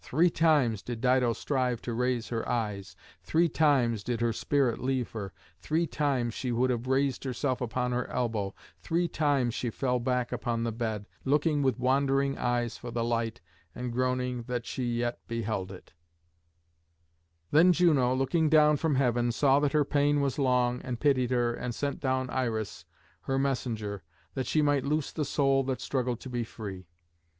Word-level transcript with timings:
Three 0.03 0.31
times 0.31 0.81
did 0.81 0.99
Dido 0.99 1.31
strive 1.33 1.79
to 1.83 1.93
raise 1.93 2.29
her 2.29 2.49
eyes; 2.49 2.95
three 3.21 3.47
times 3.47 4.03
did 4.03 4.19
her 4.19 4.33
spirit 4.33 4.79
leave 4.79 5.11
her. 5.11 5.31
Three 5.59 5.85
times 5.85 6.33
she 6.33 6.51
would 6.51 6.71
have 6.71 6.87
raised 6.87 7.23
herself 7.23 7.61
upon 7.61 7.91
her 7.91 8.07
elbow; 8.09 8.55
three 8.79 9.07
times 9.07 9.53
she 9.53 9.69
fell 9.69 9.99
back 9.99 10.31
upon 10.31 10.63
the 10.63 10.71
bed, 10.71 11.05
looking 11.23 11.61
with 11.61 11.77
wandering 11.77 12.35
eyes 12.35 12.77
for 12.79 12.89
the 12.89 13.03
light, 13.03 13.41
and 13.75 13.93
groaning 13.93 14.41
that 14.47 14.65
she 14.65 14.85
yet 14.85 15.19
beheld 15.27 15.71
it. 15.71 15.93
[Illustration: 17.51 17.51
DIDO 17.51 17.51
ON 17.51 17.51
THE 17.51 17.51
FUNERAL 17.51 17.51
PILE.] 17.51 17.51
Then 17.51 17.73
Juno, 18.17 18.23
looking 18.23 18.49
down 18.49 18.77
from 18.77 18.95
heaven, 18.95 19.31
saw 19.31 19.59
that 19.59 19.73
her 19.73 19.85
pain 19.85 20.19
was 20.19 20.39
long, 20.39 20.81
and 20.81 20.99
pitied 20.99 21.29
her, 21.29 21.53
and 21.53 21.75
sent 21.75 21.99
down 21.99 22.27
Iris, 22.31 22.85
her 23.25 23.37
messenger, 23.37 24.01
that 24.33 24.47
she 24.47 24.63
might 24.63 24.83
loose 24.83 25.11
the 25.11 25.23
soul 25.25 25.63
that 25.65 25.79
struggled 25.79 26.19
to 26.21 26.29
be 26.31 26.43
free. 26.43 26.87